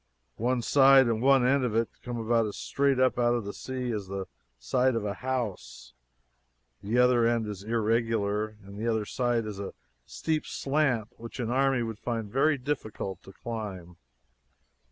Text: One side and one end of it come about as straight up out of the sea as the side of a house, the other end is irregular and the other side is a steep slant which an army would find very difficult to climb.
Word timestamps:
One 0.37 0.63
side 0.63 1.05
and 1.05 1.21
one 1.21 1.45
end 1.45 1.63
of 1.63 1.75
it 1.75 1.87
come 2.01 2.17
about 2.17 2.47
as 2.47 2.57
straight 2.57 2.99
up 2.99 3.19
out 3.19 3.35
of 3.35 3.45
the 3.45 3.53
sea 3.53 3.91
as 3.91 4.07
the 4.07 4.25
side 4.57 4.95
of 4.95 5.05
a 5.05 5.13
house, 5.13 5.93
the 6.81 6.97
other 6.97 7.27
end 7.27 7.45
is 7.45 7.61
irregular 7.61 8.57
and 8.63 8.79
the 8.79 8.87
other 8.87 9.05
side 9.05 9.45
is 9.45 9.59
a 9.59 9.75
steep 10.07 10.47
slant 10.47 11.09
which 11.19 11.39
an 11.39 11.51
army 11.51 11.83
would 11.83 11.99
find 11.99 12.31
very 12.31 12.57
difficult 12.57 13.21
to 13.21 13.31
climb. 13.31 13.97